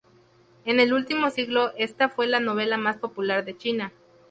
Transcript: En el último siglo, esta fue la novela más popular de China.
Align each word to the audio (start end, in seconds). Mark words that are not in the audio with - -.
En 0.65 0.79
el 0.79 0.93
último 0.93 1.29
siglo, 1.29 1.73
esta 1.77 2.09
fue 2.09 2.25
la 2.25 2.39
novela 2.39 2.75
más 2.77 2.97
popular 2.97 3.45
de 3.45 3.55
China. 3.55 3.93